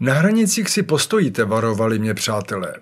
Na 0.00 0.14
hranicích 0.14 0.68
si 0.68 0.82
postojíte, 0.82 1.44
varovali 1.44 1.98
mě 1.98 2.14
přátelé. 2.14 2.74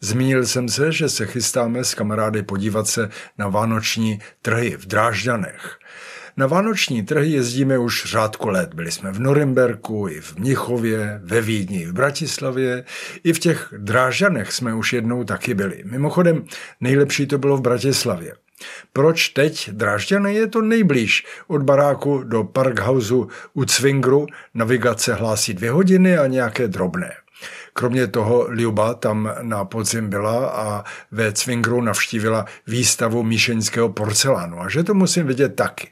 Zmínil 0.00 0.46
jsem 0.46 0.68
se, 0.68 0.92
že 0.92 1.08
se 1.08 1.26
chystáme 1.26 1.84
s 1.84 1.94
kamarády 1.94 2.42
podívat 2.42 2.88
se 2.88 3.10
na 3.38 3.48
vánoční 3.48 4.20
trhy 4.42 4.76
v 4.76 4.86
Drážďanech. 4.86 5.78
Na 6.36 6.46
vánoční 6.46 7.02
trhy 7.02 7.30
jezdíme 7.30 7.78
už 7.78 8.04
řádku 8.04 8.48
let. 8.48 8.74
Byli 8.74 8.90
jsme 8.90 9.12
v 9.12 9.20
Norimberku, 9.20 10.08
i 10.08 10.20
v 10.20 10.36
Mnichově, 10.36 11.20
ve 11.24 11.40
Vídni, 11.40 11.86
v 11.86 11.92
Bratislavě. 11.92 12.84
I 13.24 13.32
v 13.32 13.38
těch 13.38 13.74
Drážďanech 13.78 14.52
jsme 14.52 14.74
už 14.74 14.92
jednou 14.92 15.24
taky 15.24 15.54
byli. 15.54 15.82
Mimochodem, 15.84 16.44
nejlepší 16.80 17.26
to 17.26 17.38
bylo 17.38 17.56
v 17.56 17.60
Bratislavě. 17.60 18.32
Proč 18.92 19.28
teď 19.28 19.70
Drážďany 19.70 20.34
je 20.34 20.46
to 20.46 20.62
nejblíž? 20.62 21.26
Od 21.46 21.62
baráku 21.62 22.22
do 22.22 22.44
Parkhausu 22.44 23.28
u 23.54 23.64
Cvingru 23.64 24.26
navigace 24.54 25.14
hlásí 25.14 25.54
dvě 25.54 25.70
hodiny 25.70 26.18
a 26.18 26.26
nějaké 26.26 26.68
drobné. 26.68 27.12
Kromě 27.72 28.06
toho 28.06 28.46
Liuba 28.48 28.94
tam 28.94 29.32
na 29.42 29.64
podzim 29.64 30.10
byla 30.10 30.46
a 30.50 30.84
ve 31.10 31.32
Cvingru 31.32 31.80
navštívila 31.80 32.44
výstavu 32.66 33.22
míšeňského 33.22 33.88
porcelánu 33.88 34.60
a 34.60 34.68
že 34.68 34.84
to 34.84 34.94
musím 34.94 35.26
vidět 35.26 35.48
taky. 35.48 35.88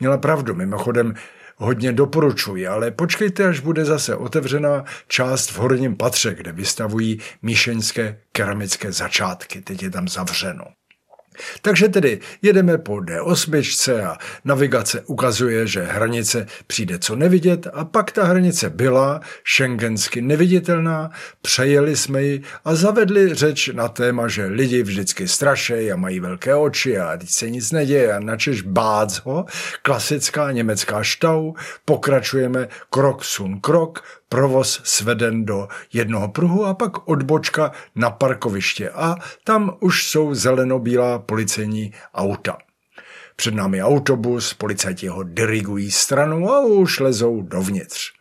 Měla 0.00 0.18
pravdu, 0.18 0.54
mimochodem 0.54 1.14
hodně 1.56 1.92
doporučuji, 1.92 2.66
ale 2.66 2.90
počkejte, 2.90 3.44
až 3.44 3.60
bude 3.60 3.84
zase 3.84 4.16
otevřená 4.16 4.84
část 5.08 5.50
v 5.50 5.58
horním 5.58 5.96
patře, 5.96 6.34
kde 6.34 6.52
vystavují 6.52 7.20
míšeňské 7.42 8.20
keramické 8.32 8.92
začátky. 8.92 9.60
Teď 9.60 9.82
je 9.82 9.90
tam 9.90 10.08
zavřeno. 10.08 10.64
Takže 11.62 11.88
tedy 11.88 12.20
jedeme 12.42 12.78
po 12.78 12.92
D8 12.92 14.06
a 14.06 14.18
navigace 14.44 15.00
ukazuje, 15.06 15.66
že 15.66 15.82
hranice 15.82 16.46
přijde 16.66 16.98
co 16.98 17.16
nevidět 17.16 17.66
a 17.72 17.84
pak 17.84 18.12
ta 18.12 18.24
hranice 18.24 18.70
byla 18.70 19.20
šengensky 19.44 20.22
neviditelná, 20.22 21.10
přejeli 21.42 21.96
jsme 21.96 22.22
ji 22.22 22.42
a 22.64 22.74
zavedli 22.74 23.34
řeč 23.34 23.68
na 23.68 23.88
téma, 23.88 24.28
že 24.28 24.46
lidi 24.46 24.82
vždycky 24.82 25.28
strašejí 25.28 25.92
a 25.92 25.96
mají 25.96 26.20
velké 26.20 26.54
oči 26.54 26.98
a 26.98 27.16
teď 27.16 27.30
se 27.30 27.50
nic 27.50 27.72
neděje 27.72 28.12
a 28.12 28.20
načeš 28.20 28.62
bác 28.62 29.14
ho, 29.14 29.44
klasická 29.82 30.52
německá 30.52 31.02
štau, 31.02 31.54
pokračujeme 31.84 32.68
krok 32.90 33.24
sun 33.24 33.60
krok, 33.60 34.02
provoz 34.28 34.80
sveden 34.84 35.44
do 35.44 35.68
jednoho 35.92 36.28
pruhu 36.28 36.64
a 36.64 36.74
pak 36.74 37.08
odbočka 37.08 37.72
na 37.94 38.10
parkoviště 38.10 38.90
a 38.90 39.16
tam 39.44 39.76
už 39.80 40.08
jsou 40.08 40.34
zelenobílá 40.34 41.18
policejní 41.18 41.92
auta. 42.14 42.58
Před 43.36 43.54
námi 43.54 43.82
autobus, 43.82 44.54
policajti 44.54 45.08
ho 45.08 45.22
dirigují 45.22 45.90
stranu 45.90 46.52
a 46.52 46.60
už 46.60 47.00
lezou 47.00 47.42
dovnitř. 47.42 48.16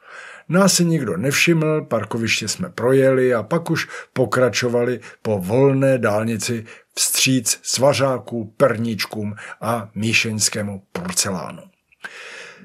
Nás 0.50 0.74
se 0.74 0.84
nikdo 0.84 1.18
nevšiml, 1.18 1.82
parkoviště 1.82 2.48
jsme 2.48 2.70
projeli 2.70 3.34
a 3.34 3.44
pak 3.44 3.70
už 3.70 3.88
pokračovali 4.14 5.00
po 5.22 5.40
volné 5.40 5.98
dálnici 5.98 6.66
vstříc 6.96 7.60
svařáků, 7.64 8.54
perníčkům 8.58 9.36
a 9.62 9.90
míšeňskému 9.96 10.84
porcelánu. 10.92 11.62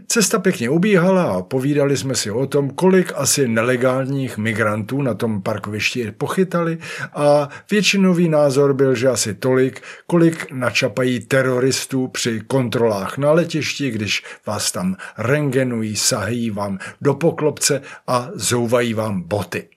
Cesta 0.06 0.38
pěkně 0.38 0.70
ubíhala 0.70 1.32
a 1.32 1.42
povídali 1.42 1.96
jsme 1.96 2.14
si 2.14 2.30
o 2.30 2.46
tom, 2.46 2.70
kolik 2.70 3.12
asi 3.14 3.48
nelegálních 3.48 4.38
migrantů 4.38 5.02
na 5.02 5.14
tom 5.14 5.42
parkovišti 5.42 6.10
pochytali 6.10 6.78
a 7.14 7.48
většinový 7.70 8.28
názor 8.28 8.74
byl, 8.74 8.94
že 8.94 9.08
asi 9.08 9.34
tolik, 9.34 9.82
kolik 10.06 10.52
načapají 10.52 11.20
teroristů 11.20 12.08
při 12.08 12.40
kontrolách 12.46 13.18
na 13.18 13.32
letišti, 13.32 13.90
když 13.90 14.22
vás 14.46 14.72
tam 14.72 14.96
rengenují, 15.18 15.96
sahají 15.96 16.50
vám 16.50 16.78
do 17.00 17.14
poklopce 17.14 17.82
a 18.06 18.30
zouvají 18.34 18.94
vám 18.94 19.22
boty 19.22 19.68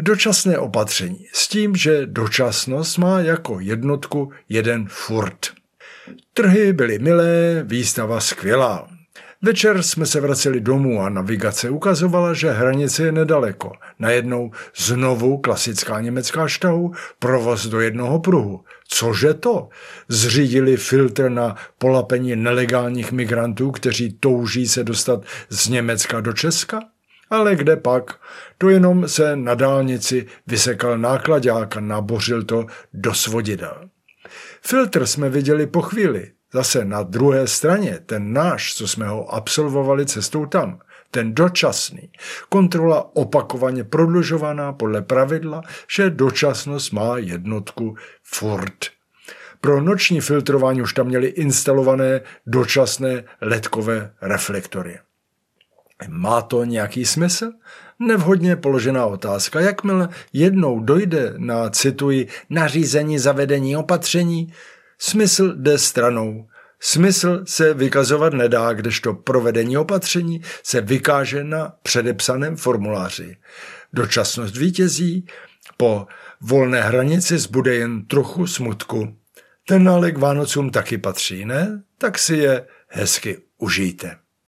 dočasné 0.00 0.58
opatření 0.58 1.26
s 1.32 1.48
tím, 1.48 1.76
že 1.76 2.06
dočasnost 2.06 2.98
má 2.98 3.20
jako 3.20 3.60
jednotku 3.60 4.32
jeden 4.48 4.86
furt. 4.88 5.46
Trhy 6.34 6.72
byly 6.72 6.98
milé, 6.98 7.62
výstava 7.66 8.20
skvělá. 8.20 8.99
Večer 9.42 9.82
jsme 9.82 10.06
se 10.06 10.20
vraceli 10.20 10.60
domů 10.60 11.02
a 11.02 11.08
navigace 11.08 11.70
ukazovala, 11.70 12.34
že 12.34 12.50
hranice 12.50 13.02
je 13.02 13.12
nedaleko. 13.12 13.72
Najednou 13.98 14.50
znovu 14.76 15.38
klasická 15.38 16.00
německá 16.00 16.48
štahu, 16.48 16.92
provoz 17.18 17.66
do 17.66 17.80
jednoho 17.80 18.20
pruhu. 18.20 18.64
Cože 18.88 19.34
to? 19.34 19.68
Zřídili 20.08 20.76
filtr 20.76 21.28
na 21.28 21.56
polapení 21.78 22.36
nelegálních 22.36 23.12
migrantů, 23.12 23.70
kteří 23.70 24.12
touží 24.20 24.68
se 24.68 24.84
dostat 24.84 25.24
z 25.48 25.68
Německa 25.68 26.20
do 26.20 26.32
Česka? 26.32 26.80
Ale 27.30 27.56
kde 27.56 27.76
pak? 27.76 28.20
To 28.58 28.68
jenom 28.68 29.08
se 29.08 29.36
na 29.36 29.54
dálnici 29.54 30.26
vysekal 30.46 30.98
nákladák 30.98 31.76
a 31.76 31.80
nabořil 31.80 32.42
to 32.42 32.66
do 32.92 33.14
svodidel. 33.14 33.88
Filtr 34.62 35.06
jsme 35.06 35.28
viděli 35.28 35.66
po 35.66 35.82
chvíli. 35.82 36.32
Zase 36.52 36.84
na 36.84 37.02
druhé 37.02 37.46
straně, 37.46 37.98
ten 38.06 38.32
náš, 38.32 38.74
co 38.74 38.88
jsme 38.88 39.08
ho 39.08 39.34
absolvovali 39.34 40.06
cestou 40.06 40.46
tam, 40.46 40.80
ten 41.10 41.34
dočasný. 41.34 42.10
Kontrola 42.48 43.16
opakovaně 43.16 43.84
prodlužovaná 43.84 44.72
podle 44.72 45.02
pravidla, 45.02 45.62
že 45.96 46.10
dočasnost 46.10 46.92
má 46.92 47.18
jednotku 47.18 47.96
furt. 48.22 48.74
Pro 49.60 49.80
noční 49.80 50.20
filtrování 50.20 50.82
už 50.82 50.92
tam 50.92 51.06
měli 51.06 51.26
instalované 51.26 52.20
dočasné 52.46 53.24
ledkové 53.40 54.12
reflektory. 54.22 54.98
Má 56.08 56.42
to 56.42 56.64
nějaký 56.64 57.04
smysl? 57.04 57.52
Nevhodně 57.98 58.56
položená 58.56 59.06
otázka. 59.06 59.60
Jakmile 59.60 60.08
jednou 60.32 60.80
dojde 60.80 61.34
na, 61.36 61.70
cituji, 61.70 62.28
nařízení 62.50 63.18
zavedení 63.18 63.76
opatření, 63.76 64.52
Smysl 65.02 65.54
jde 65.56 65.78
stranou. 65.78 66.48
Smysl 66.80 67.42
se 67.44 67.74
vykazovat 67.74 68.32
nedá, 68.32 68.72
kdežto 68.72 69.14
provedení 69.14 69.76
opatření 69.76 70.42
se 70.62 70.80
vykáže 70.80 71.44
na 71.44 71.72
předepsaném 71.82 72.56
formuláři. 72.56 73.36
Dočasnost 73.92 74.56
vítězí, 74.56 75.26
po 75.76 76.06
volné 76.40 76.82
hranici 76.82 77.38
zbude 77.38 77.74
jen 77.74 78.06
trochu 78.06 78.46
smutku. 78.46 79.16
Ten 79.68 79.84
nálek 79.84 80.18
Vánocům 80.18 80.70
taky 80.70 80.98
patří, 80.98 81.44
ne? 81.44 81.82
Tak 81.98 82.18
si 82.18 82.36
je 82.36 82.66
hezky 82.88 83.38
užijte. 83.58 84.16